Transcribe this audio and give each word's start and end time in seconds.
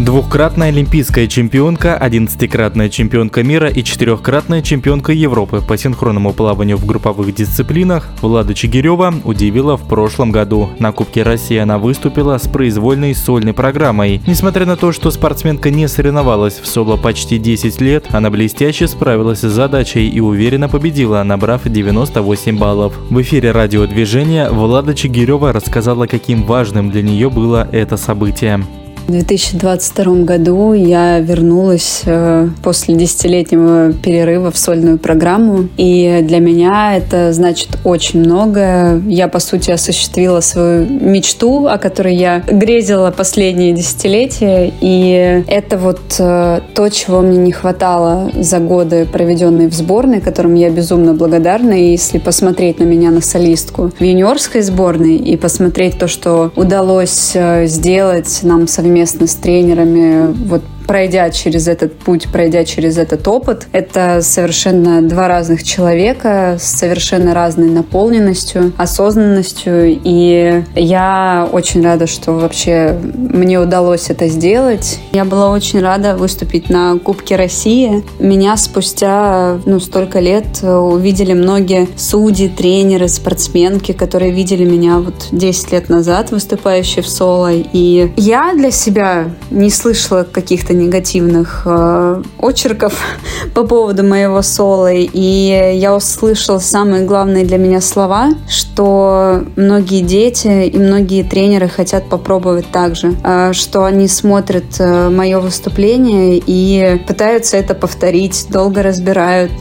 Двухкратная 0.00 0.68
олимпийская 0.68 1.26
чемпионка, 1.26 1.94
одиннадцатикратная 1.94 2.88
чемпионка 2.88 3.42
мира 3.42 3.68
и 3.68 3.84
четырехкратная 3.84 4.62
чемпионка 4.62 5.12
Европы 5.12 5.60
по 5.60 5.76
синхронному 5.76 6.32
плаванию 6.32 6.78
в 6.78 6.86
групповых 6.86 7.34
дисциплинах 7.34 8.08
Влада 8.22 8.54
Чигирева 8.54 9.12
удивила 9.24 9.76
в 9.76 9.86
прошлом 9.86 10.32
году. 10.32 10.70
На 10.78 10.92
Кубке 10.92 11.22
России 11.22 11.58
она 11.58 11.76
выступила 11.76 12.38
с 12.38 12.48
произвольной 12.48 13.14
сольной 13.14 13.52
программой. 13.52 14.22
Несмотря 14.26 14.64
на 14.64 14.78
то, 14.78 14.90
что 14.92 15.10
спортсменка 15.10 15.68
не 15.68 15.86
соревновалась 15.86 16.60
в 16.60 16.66
соло 16.66 16.96
почти 16.96 17.36
10 17.36 17.78
лет, 17.82 18.06
она 18.08 18.30
блестяще 18.30 18.88
справилась 18.88 19.40
с 19.40 19.52
задачей 19.52 20.08
и 20.08 20.18
уверенно 20.20 20.70
победила, 20.70 21.22
набрав 21.22 21.64
98 21.66 22.56
баллов. 22.56 22.94
В 23.10 23.20
эфире 23.20 23.50
радиодвижения 23.50 24.48
Влада 24.48 24.94
Чигирева 24.94 25.52
рассказала, 25.52 26.06
каким 26.06 26.44
важным 26.44 26.90
для 26.90 27.02
нее 27.02 27.28
было 27.28 27.68
это 27.70 27.98
событие. 27.98 28.64
В 29.10 29.12
2022 29.12 30.22
году 30.22 30.72
я 30.72 31.18
вернулась 31.18 32.02
э, 32.06 32.48
после 32.62 32.94
десятилетнего 32.94 33.92
перерыва 33.92 34.52
в 34.52 34.56
сольную 34.56 34.98
программу, 34.98 35.66
и 35.76 36.20
для 36.22 36.38
меня 36.38 36.96
это 36.96 37.32
значит 37.32 37.70
очень 37.82 38.20
многое. 38.20 39.02
Я, 39.08 39.26
по 39.26 39.40
сути, 39.40 39.72
осуществила 39.72 40.38
свою 40.38 40.86
мечту, 40.86 41.66
о 41.66 41.78
которой 41.78 42.14
я 42.14 42.44
грезила 42.46 43.10
последние 43.10 43.72
десятилетия, 43.72 44.72
и 44.80 45.42
это 45.48 45.76
вот 45.76 46.00
э, 46.20 46.60
то, 46.72 46.88
чего 46.88 47.20
мне 47.20 47.38
не 47.38 47.50
хватало 47.50 48.30
за 48.36 48.60
годы, 48.60 49.06
проведенные 49.06 49.68
в 49.68 49.74
сборной, 49.74 50.20
которым 50.20 50.54
я 50.54 50.70
безумно 50.70 51.14
благодарна, 51.14 51.72
и 51.72 51.90
если 51.90 52.18
посмотреть 52.18 52.78
на 52.78 52.84
меня, 52.84 53.10
на 53.10 53.22
солистку 53.22 53.90
в 53.98 54.04
юниорской 54.04 54.62
сборной, 54.62 55.16
и 55.16 55.36
посмотреть 55.36 55.98
то, 55.98 56.06
что 56.06 56.52
удалось 56.54 57.32
э, 57.34 57.66
сделать 57.66 58.38
нам 58.44 58.68
совместно 58.68 58.99
совместно 59.06 59.26
с 59.26 59.34
тренерами 59.34 60.32
вот 60.46 60.62
пройдя 60.90 61.30
через 61.30 61.68
этот 61.68 61.96
путь, 61.96 62.26
пройдя 62.32 62.64
через 62.64 62.98
этот 62.98 63.28
опыт, 63.28 63.68
это 63.70 64.22
совершенно 64.22 65.00
два 65.02 65.28
разных 65.28 65.62
человека 65.62 66.56
с 66.60 66.64
совершенно 66.64 67.32
разной 67.32 67.70
наполненностью, 67.70 68.72
осознанностью. 68.76 70.00
И 70.02 70.64
я 70.74 71.48
очень 71.52 71.84
рада, 71.84 72.08
что 72.08 72.32
вообще 72.32 72.98
мне 73.04 73.60
удалось 73.60 74.10
это 74.10 74.26
сделать. 74.26 74.98
Я 75.12 75.24
была 75.24 75.52
очень 75.52 75.80
рада 75.80 76.16
выступить 76.16 76.68
на 76.70 76.98
Кубке 76.98 77.36
России. 77.36 78.02
Меня 78.18 78.56
спустя 78.56 79.60
ну, 79.66 79.78
столько 79.78 80.18
лет 80.18 80.60
увидели 80.60 81.34
многие 81.34 81.86
судьи, 81.96 82.48
тренеры, 82.48 83.06
спортсменки, 83.06 83.92
которые 83.92 84.32
видели 84.32 84.64
меня 84.64 84.98
вот 84.98 85.28
10 85.30 85.70
лет 85.70 85.88
назад, 85.88 86.32
выступающие 86.32 87.04
в 87.04 87.08
соло. 87.08 87.52
И 87.52 88.10
я 88.16 88.54
для 88.56 88.72
себя 88.72 89.26
не 89.52 89.70
слышала 89.70 90.24
каких-то 90.24 90.79
негативных 90.80 91.62
э, 91.64 92.22
очерков 92.38 92.94
по 93.54 93.64
поводу 93.64 94.02
моего 94.04 94.42
соло, 94.42 94.92
и 94.92 95.72
я 95.76 95.94
услышала 95.94 96.58
самые 96.58 97.04
главные 97.04 97.44
для 97.44 97.58
меня 97.58 97.80
слова, 97.80 98.30
что 98.48 99.42
многие 99.56 100.00
дети 100.02 100.66
и 100.66 100.78
многие 100.78 101.22
тренеры 101.22 101.68
хотят 101.68 102.08
попробовать 102.08 102.66
так 102.72 102.96
же, 102.96 103.14
э, 103.22 103.52
что 103.52 103.84
они 103.84 104.08
смотрят 104.08 104.78
э, 104.78 105.08
мое 105.10 105.40
выступление 105.40 106.42
и 106.44 107.00
пытаются 107.06 107.56
это 107.56 107.74
повторить, 107.74 108.46
долго 108.50 108.82
разбирают, 108.82 109.52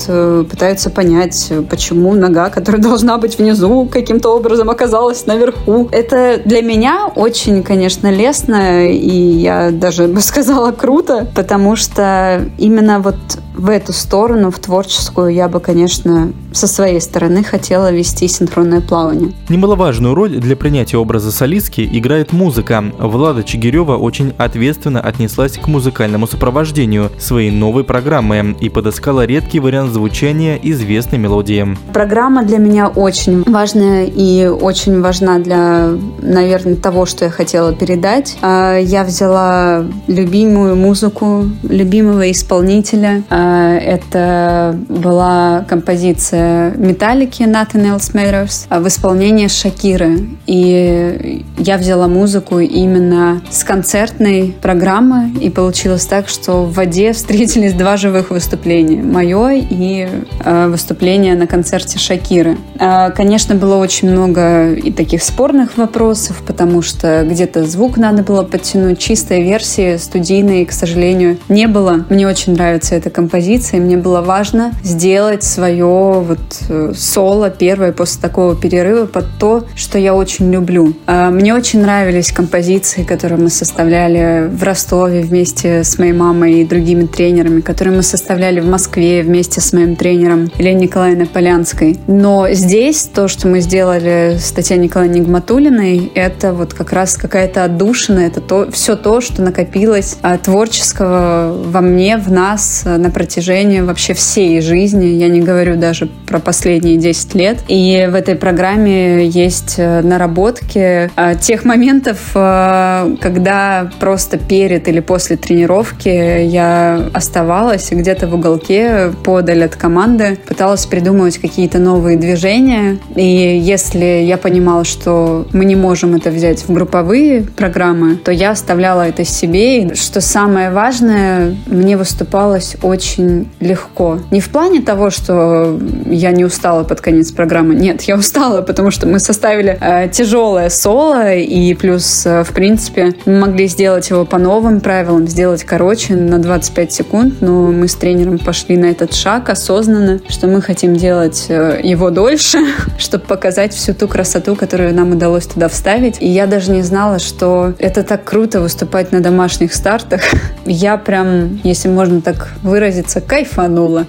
пытаются 0.50 0.90
понять, 0.90 1.52
почему 1.70 2.14
нога, 2.14 2.50
которая 2.50 2.82
должна 2.90 3.18
быть 3.18 3.38
внизу, 3.38 3.88
каким-то 3.92 4.30
образом 4.36 4.70
оказалась 4.70 5.26
наверху. 5.26 5.90
Это 5.92 6.42
для 6.44 6.62
меня 6.62 7.08
очень, 7.16 7.64
конечно, 7.64 8.10
лестно, 8.12 8.88
и 8.88 9.10
я 9.10 9.72
даже 9.72 10.08
бы 10.08 10.22
сказала 10.30 10.72
круто, 10.72 11.09
круто, 11.10 11.26
потому 11.36 11.76
что 11.76 12.46
именно 12.58 13.00
вот 13.00 13.18
в 13.60 13.70
эту 13.70 13.94
сторону, 13.94 14.52
в 14.52 14.60
творческую, 14.60 15.34
я 15.34 15.50
бы, 15.50 15.60
конечно, 15.60 16.32
со 16.54 16.68
своей 16.68 17.02
стороны 17.02 17.44
хотела 17.44 17.92
вести 17.92 18.28
синхронное 18.28 18.82
плавание. 18.82 19.34
Немаловажную 19.50 20.16
роль 20.16 20.38
для 20.38 20.56
принятия 20.56 20.98
образа 20.98 21.32
солистки 21.32 21.88
играет 21.92 22.32
музыка. 22.32 22.84
Влада 22.98 23.44
Чигирева 23.44 23.98
очень 23.98 24.34
ответственно 24.38 25.02
отнеслась 25.02 25.58
к 25.58 25.68
музыкальному 25.68 26.26
сопровождению 26.28 27.12
своей 27.20 27.52
новой 27.52 27.84
программы 27.84 28.56
и 28.60 28.70
подыскала 28.70 29.26
редкий 29.26 29.60
вариант 29.60 29.92
звучания 29.92 30.58
известной 30.62 31.20
мелодии. 31.20 31.68
Программа 31.94 32.44
для 32.44 32.58
меня 32.58 32.88
очень 32.88 33.44
важная 33.44 34.06
и 34.06 34.48
очень 34.48 35.02
важна 35.02 35.40
для, 35.40 35.90
наверное, 36.22 36.76
того, 36.76 37.06
что 37.06 37.26
я 37.26 37.32
хотела 37.32 37.74
передать. 37.74 38.38
А, 38.42 38.78
я 38.78 39.04
взяла 39.04 39.84
любимую 40.08 40.76
музыку 40.76 41.46
любимого 41.64 42.32
исполнителя, 42.32 43.24
а, 43.30 43.49
это 43.80 44.78
была 44.88 45.66
композиция 45.68 46.72
Металлики 46.72 47.44
Nothing 47.44 47.96
Else 47.96 48.14
Matters 48.14 48.80
в 48.80 48.88
исполнении 48.88 49.48
Шакиры. 49.48 50.28
И 50.46 51.46
я 51.70 51.78
взяла 51.78 52.08
музыку 52.08 52.60
именно 52.60 53.42
с 53.52 53.64
концертной 53.64 54.56
программы, 54.62 55.32
и 55.40 55.50
получилось 55.50 56.06
так, 56.06 56.28
что 56.28 56.64
в 56.64 56.74
воде 56.74 57.14
встретились 57.14 57.74
два 57.74 57.96
живых 57.96 58.32
выступления. 58.32 59.02
Мое 59.02 59.66
и 59.70 60.08
э, 60.44 60.68
выступление 60.68 61.36
на 61.36 61.48
концерте 61.48 62.00
Шакиры. 62.00 62.58
Э, 62.80 63.12
конечно, 63.12 63.56
было 63.56 63.76
очень 63.76 64.10
много 64.10 64.74
и 64.74 64.92
таких 64.92 65.24
спорных 65.24 65.78
вопросов, 65.78 66.42
потому 66.46 66.82
что 66.82 67.24
где-то 67.24 67.66
звук 67.66 67.98
надо 67.98 68.24
было 68.24 68.44
подтянуть. 68.44 69.00
Чистой 69.00 69.44
версии 69.44 69.98
студийной, 69.98 70.66
к 70.66 70.72
сожалению, 70.72 71.38
не 71.50 71.68
было. 71.68 72.06
Мне 72.10 72.28
очень 72.28 72.54
нравится 72.54 72.96
эта 72.96 73.10
композиция 73.10 73.40
композиции. 73.40 73.80
Мне 73.80 73.98
было 73.98 74.22
важно 74.22 74.72
сделать 74.84 75.44
свое 75.44 75.86
вот 75.86 76.40
э, 76.70 76.94
соло 76.96 77.50
первое 77.50 77.92
после 77.92 78.22
такого 78.22 78.56
перерыва 78.56 79.06
под 79.06 79.26
то, 79.40 79.66
что 79.76 79.98
я 79.98 80.14
очень 80.14 80.52
люблю. 80.52 80.94
А, 81.06 81.30
мне 81.30 81.54
очень 81.60 81.82
нравились 81.82 82.32
композиции, 82.32 83.04
которые 83.04 83.38
мы 83.38 83.50
составляли 83.50 84.48
в 84.48 84.64
Ростове 84.64 85.24
вместе 85.24 85.84
с 85.84 86.00
моей 86.00 86.14
мамой 86.14 86.62
и 86.62 86.66
другими 86.66 87.06
тренерами, 87.06 87.60
которые 87.60 87.98
мы 87.98 88.02
составляли 88.02 88.62
в 88.62 88.66
Москве 88.66 89.24
вместе 89.24 89.60
с 89.60 89.74
моим 89.74 89.98
тренером 89.98 90.50
Еленой 90.58 90.84
Николаевной 90.84 91.26
Полянской. 91.26 92.00
Но 92.08 92.48
здесь 92.52 93.04
то, 93.14 93.28
что 93.28 93.50
мы 93.50 93.60
сделали 93.60 94.38
с 94.40 94.54
Татьяной 94.54 94.86
Николаевной 94.86 95.20
Нигматулиной, 95.20 96.14
это 96.16 96.54
вот 96.54 96.74
как 96.74 96.94
раз 96.94 97.18
какая-то 97.18 97.66
отдушина, 97.66 98.20
это 98.20 98.40
то, 98.40 98.72
все 98.72 98.96
то, 98.96 99.20
что 99.20 99.42
накопилось 99.42 100.16
а, 100.22 100.38
творческого 100.38 101.62
во 101.66 101.82
мне, 101.82 102.18
в 102.18 102.32
нас 102.32 102.84
на 102.86 103.12
протяжении 103.12 103.82
вообще 103.82 104.14
всей 104.14 104.62
жизни. 104.62 105.08
Я 105.08 105.28
не 105.28 105.42
говорю 105.42 105.76
даже 105.76 106.06
про 106.26 106.40
последние 106.40 106.96
10 106.96 107.36
лет. 107.36 107.58
И 107.68 108.08
в 108.10 108.16
этой 108.16 108.36
программе 108.36 109.28
есть 109.28 109.76
э, 109.78 110.02
наработки 110.02 111.10
э, 111.14 111.36
тех 111.40 111.66
моментов, 111.66 112.32
э, 112.36 113.16
когда 113.22 113.90
просто 114.00 114.38
перед 114.38 114.88
или 114.88 115.00
после 115.00 115.38
тренировки 115.38 116.10
я 116.10 117.10
оставалась 117.14 117.90
где-то 117.92 118.28
в 118.28 118.36
уголке 118.36 119.12
подаль 119.24 119.64
от 119.64 119.76
команды, 119.76 120.38
пыталась 120.48 120.86
придумывать 120.86 121.38
какие-то 121.38 121.80
новые 121.80 122.18
движения. 122.18 122.98
И 123.16 123.24
если 123.24 124.24
я 124.24 124.38
понимала, 124.38 124.84
что 124.84 125.48
мы 125.54 125.66
не 125.66 125.76
можем 125.76 126.16
это 126.16 126.30
взять 126.30 126.68
в 126.68 126.74
групповые 126.74 127.44
программы, 127.44 128.16
то 128.16 128.32
я 128.32 128.52
оставляла 128.52 129.08
это 129.08 129.24
себе. 129.24 129.84
И 129.84 129.96
что 129.96 130.22
самое 130.22 130.72
важное, 130.72 131.56
мне 131.68 131.98
выступалось 131.98 132.76
очень 132.82 133.50
легко. 133.60 134.20
Не 134.32 134.42
в 134.42 134.50
плане 134.50 134.82
того, 134.82 135.10
что 135.10 135.80
я 136.06 136.32
не 136.32 136.46
устала 136.46 136.84
под 136.84 137.02
конец 137.02 137.32
программы. 137.32 137.76
Нет, 137.76 138.02
я 138.04 138.16
устала, 138.16 138.62
потому 138.62 138.92
что 138.92 139.08
мы 139.08 139.20
составили 139.20 139.78
э, 139.80 140.10
тяжелое 140.10 140.70
соло, 140.70 141.29
и 141.36 141.74
плюс, 141.74 142.26
э, 142.26 142.44
в 142.44 142.54
принципе, 142.54 143.14
мы 143.26 143.40
могли 143.40 143.68
сделать 143.68 144.10
его 144.10 144.26
по 144.26 144.38
новым 144.38 144.82
правилам, 144.82 145.28
сделать 145.28 145.64
короче 145.64 146.16
на 146.16 146.40
25 146.40 146.92
секунд, 146.92 147.42
но 147.42 147.72
мы 147.72 147.88
с 147.88 147.96
тренером 147.96 148.40
пошли 148.40 148.78
на 148.78 148.86
этот 148.86 149.14
шаг 149.14 149.50
осознанно, 149.50 150.20
что 150.28 150.48
мы 150.48 150.62
хотим 150.62 150.96
делать 150.96 151.46
э, 151.50 151.80
его 151.84 152.10
дольше, 152.10 152.60
чтобы 152.98 153.26
показать 153.26 153.74
всю 153.74 153.94
ту 153.94 154.08
красоту, 154.08 154.56
которую 154.56 154.94
нам 154.94 155.12
удалось 155.12 155.46
туда 155.46 155.68
вставить. 155.70 156.22
И 156.22 156.28
я 156.28 156.48
даже 156.48 156.72
не 156.72 156.82
знала, 156.82 157.20
что 157.20 157.74
это 157.80 158.04
так 158.04 158.24
круто 158.24 158.62
выступать 158.62 159.12
на 159.12 159.22
домашних 159.22 159.74
стартах. 159.74 160.22
Я 160.66 160.98
прям, 160.98 161.60
если 161.64 161.90
можно 161.90 162.22
так 162.22 162.50
выразиться, 162.62 163.22
кайфанула. 163.22 164.06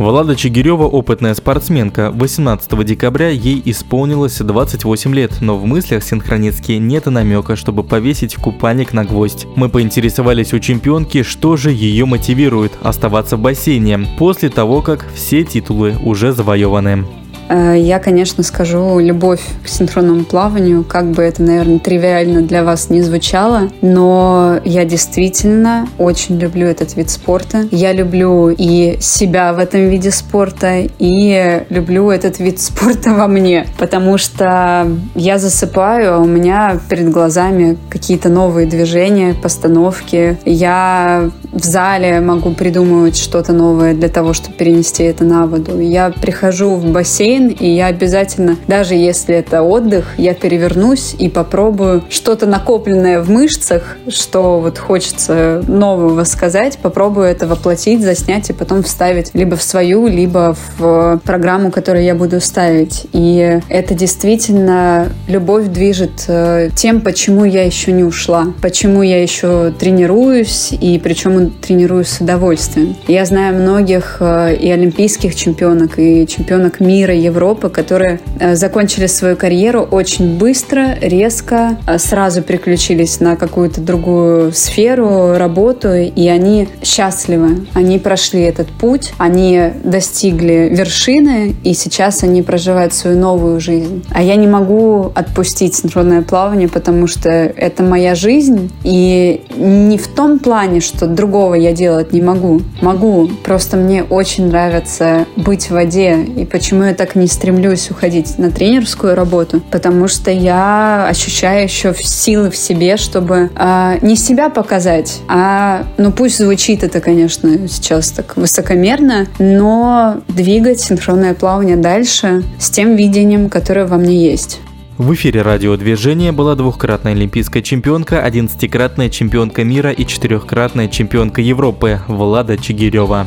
Влада 0.00 0.34
Чигирева– 0.34 0.84
опытная 0.84 1.34
спортсменка. 1.34 2.10
18 2.10 2.86
декабря 2.86 3.28
ей 3.28 3.60
исполнилось 3.66 4.38
28 4.38 5.14
лет, 5.14 5.42
но 5.42 5.58
в 5.58 5.66
мыслях 5.66 6.02
синхронистки 6.02 6.72
нет 6.72 7.04
намека, 7.04 7.54
чтобы 7.54 7.84
повесить 7.84 8.34
купальник 8.36 8.94
на 8.94 9.04
гвоздь. 9.04 9.46
Мы 9.56 9.68
поинтересовались 9.68 10.54
у 10.54 10.58
чемпионки, 10.58 11.22
что 11.22 11.58
же 11.58 11.70
ее 11.70 12.06
мотивирует 12.06 12.72
оставаться 12.80 13.36
в 13.36 13.40
бассейне 13.40 14.06
после 14.18 14.48
того, 14.48 14.80
как 14.80 15.06
все 15.14 15.44
титулы 15.44 15.94
уже 16.02 16.32
завоеваны. 16.32 17.04
Э, 17.50 17.74
я, 17.78 17.98
конечно, 17.98 18.42
скажу 18.42 18.98
любовь 18.98 19.42
к 19.62 19.68
синхронному 19.68 20.24
плаванию, 20.24 20.84
как 20.84 21.10
бы 21.10 21.22
это, 21.22 21.42
наверное, 21.42 21.78
тривиально 21.78 22.42
для 22.42 22.64
вас 22.64 22.88
не 22.90 23.02
звучало, 23.02 23.70
но 23.82 24.60
я 24.64 24.84
действительно 24.84 25.86
очень 25.98 26.38
люблю 26.38 26.66
этот 26.66 26.96
вид 26.96 27.10
спорта. 27.10 27.66
Я 27.70 27.92
люблю 27.92 28.48
и 28.48 28.96
себя 29.00 29.52
в 29.52 29.58
этом 29.58 29.88
виде 29.88 30.10
спорта, 30.10 30.86
и 30.98 31.62
люблю 31.68 32.10
этот 32.10 32.38
вид 32.38 32.60
спорта 32.60 33.10
во 33.10 33.26
мне, 33.26 33.66
потому 33.78 34.16
что 34.16 34.88
я 35.14 35.38
засыпаю, 35.38 36.14
а 36.14 36.18
у 36.18 36.26
меня 36.26 36.78
перед 36.88 37.10
глазами 37.10 37.76
какие-то 37.88 38.28
новые 38.28 38.66
движения, 38.66 39.34
постановки. 39.34 40.38
Я 40.44 41.30
в 41.52 41.64
зале 41.64 42.20
могу 42.20 42.52
придумывать 42.52 43.16
что-то 43.16 43.52
новое 43.52 43.94
для 43.94 44.08
того, 44.08 44.32
чтобы 44.32 44.56
перенести 44.56 45.02
это 45.02 45.24
на 45.24 45.46
воду. 45.46 45.80
Я 45.80 46.10
прихожу 46.10 46.76
в 46.76 46.84
бассейн, 46.86 47.48
и 47.48 47.68
я 47.68 47.86
обязательно, 47.86 48.56
даже 48.66 48.94
если 48.94 49.34
это 49.34 49.62
отдых, 49.62 50.14
я 50.16 50.34
перевернусь 50.34 51.14
и 51.18 51.28
попробую 51.28 52.04
что-то 52.08 52.46
накопленное 52.46 53.20
в 53.20 53.30
мышцах, 53.30 53.96
что 54.08 54.60
вот 54.60 54.78
хочется 54.78 55.62
нового 55.66 56.24
сказать, 56.24 56.78
попробую 56.78 57.26
это 57.26 57.46
воплотить, 57.46 58.02
заснять 58.02 58.50
и 58.50 58.52
потом 58.52 58.82
вставить 58.82 59.30
либо 59.34 59.56
в 59.56 59.62
свою, 59.62 60.06
либо 60.06 60.56
в 60.78 61.20
программу, 61.24 61.70
которую 61.70 62.04
я 62.04 62.14
буду 62.14 62.40
ставить. 62.40 63.06
И 63.12 63.60
это 63.68 63.94
действительно 63.94 65.08
любовь 65.26 65.66
движет 65.68 66.24
э, 66.28 66.70
тем, 66.74 67.00
почему 67.00 67.44
я 67.44 67.64
еще 67.64 67.92
не 67.92 68.04
ушла, 68.04 68.46
почему 68.62 69.02
я 69.02 69.22
еще 69.22 69.72
тренируюсь, 69.78 70.72
и 70.72 71.00
причем 71.02 71.39
тренируюсь 71.48 72.08
с 72.08 72.20
удовольствием. 72.20 72.96
Я 73.08 73.24
знаю 73.24 73.56
многих 73.56 74.18
э, 74.20 74.56
и 74.56 74.70
олимпийских 74.70 75.34
чемпионок, 75.34 75.98
и 75.98 76.26
чемпионок 76.26 76.80
мира, 76.80 77.14
Европы, 77.14 77.70
которые 77.70 78.20
э, 78.38 78.54
закончили 78.54 79.06
свою 79.06 79.36
карьеру 79.36 79.80
очень 79.82 80.36
быстро, 80.38 80.96
резко, 81.00 81.78
сразу 81.98 82.42
переключились 82.42 83.20
на 83.20 83.36
какую-то 83.36 83.80
другую 83.80 84.52
сферу, 84.52 85.36
работу, 85.36 85.92
и 85.94 86.28
они 86.28 86.68
счастливы. 86.82 87.66
Они 87.74 87.98
прошли 87.98 88.42
этот 88.42 88.68
путь, 88.68 89.12
они 89.18 89.72
достигли 89.84 90.68
вершины, 90.70 91.54
и 91.64 91.74
сейчас 91.74 92.22
они 92.22 92.42
проживают 92.42 92.92
свою 92.92 93.18
новую 93.18 93.60
жизнь. 93.60 94.04
А 94.10 94.22
я 94.22 94.36
не 94.36 94.46
могу 94.46 95.12
отпустить 95.14 95.74
синхронное 95.74 96.22
плавание, 96.22 96.68
потому 96.68 97.06
что 97.06 97.30
это 97.30 97.82
моя 97.82 98.14
жизнь, 98.14 98.70
и 98.84 99.42
не 99.56 99.98
в 99.98 100.08
том 100.08 100.38
плане, 100.38 100.80
что 100.80 101.06
другого 101.30 101.54
я 101.54 101.72
делать 101.72 102.12
не 102.12 102.20
могу. 102.20 102.60
Могу, 102.80 103.28
просто 103.44 103.76
мне 103.76 104.02
очень 104.02 104.48
нравится 104.48 105.26
быть 105.36 105.66
в 105.66 105.70
воде, 105.70 106.24
и 106.24 106.44
почему 106.44 106.82
я 106.82 106.92
так 106.92 107.14
не 107.14 107.28
стремлюсь 107.28 107.88
уходить 107.88 108.36
на 108.38 108.50
тренерскую 108.50 109.14
работу, 109.14 109.60
потому 109.70 110.08
что 110.08 110.32
я 110.32 111.06
ощущаю 111.08 111.62
еще 111.62 111.94
силы 111.94 112.50
в 112.50 112.56
себе, 112.56 112.96
чтобы 112.96 113.48
э, 113.54 113.98
не 114.02 114.16
себя 114.16 114.50
показать, 114.50 115.20
а, 115.28 115.84
ну 115.98 116.10
пусть 116.10 116.38
звучит 116.38 116.82
это, 116.82 117.00
конечно, 117.00 117.68
сейчас 117.68 118.10
так 118.10 118.36
высокомерно, 118.36 119.28
но 119.38 120.22
двигать 120.26 120.80
синхронное 120.80 121.34
плавание 121.34 121.76
дальше 121.76 122.42
с 122.58 122.70
тем 122.70 122.96
видением, 122.96 123.48
которое 123.48 123.86
во 123.86 123.98
мне 123.98 124.16
есть. 124.16 124.58
В 125.00 125.14
эфире 125.14 125.40
радиодвижения 125.40 126.30
была 126.30 126.54
двухкратная 126.56 127.12
олимпийская 127.12 127.62
чемпионка, 127.62 128.22
одиннадцатикратная 128.22 129.08
чемпионка 129.08 129.64
мира 129.64 129.92
и 129.92 130.04
четырехкратная 130.04 130.88
чемпионка 130.88 131.40
Европы 131.40 132.02
Влада 132.06 132.58
Чигирева. 132.58 133.26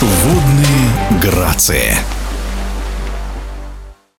Водные 0.00 1.20
грации. 1.20 1.96